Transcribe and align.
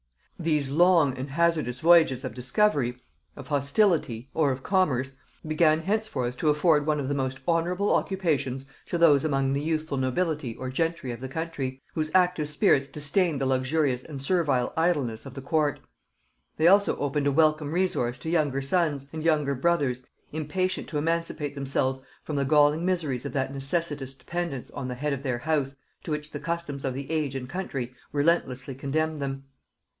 These 0.39 0.71
long 0.71 1.15
and 1.15 1.29
hazardous 1.29 1.79
voyages 1.79 2.23
of 2.23 2.33
discovery, 2.33 2.97
of 3.35 3.49
hostility, 3.49 4.31
or 4.33 4.51
of 4.51 4.63
commerce, 4.63 5.11
began 5.47 5.81
henceforth 5.81 6.37
to 6.37 6.49
afford 6.49 6.87
one 6.87 6.99
of 6.99 7.07
the 7.07 7.13
most 7.13 7.39
honorable 7.47 7.93
occupations 7.93 8.65
to 8.87 8.97
those 8.97 9.23
among 9.23 9.53
the 9.53 9.61
youthful 9.61 9.97
nobility 9.99 10.55
or 10.55 10.71
gentry 10.71 11.11
of 11.11 11.19
the 11.21 11.29
country, 11.29 11.79
whose 11.93 12.09
active 12.15 12.47
spirits 12.49 12.87
disdained 12.87 13.39
the 13.39 13.45
luxurious 13.45 14.03
and 14.03 14.19
servile 14.19 14.73
idleness 14.75 15.27
of 15.27 15.35
the 15.35 15.41
court: 15.43 15.79
they 16.57 16.65
also 16.67 16.97
opened 16.97 17.27
a 17.27 17.31
welcome 17.31 17.71
resource 17.71 18.17
to 18.17 18.27
younger 18.31 18.63
sons, 18.63 19.05
and 19.13 19.23
younger 19.23 19.53
brothers, 19.53 20.01
impatient 20.31 20.87
to 20.89 20.97
emancipate 20.97 21.53
themselves 21.53 21.99
from 22.23 22.35
the 22.37 22.45
galling 22.45 22.83
miseries 22.83 23.27
of 23.27 23.33
that 23.33 23.53
necessitous 23.53 24.15
dependence 24.15 24.71
on 24.71 24.87
the 24.87 24.95
head 24.95 25.13
of 25.13 25.21
their 25.21 25.37
house 25.37 25.75
to 26.03 26.09
which 26.09 26.31
the 26.31 26.39
customs 26.39 26.83
of 26.83 26.95
the 26.95 27.11
age 27.11 27.35
and 27.35 27.47
country 27.47 27.93
relentlessly 28.11 28.73
condemned 28.73 29.21
them. 29.21 29.43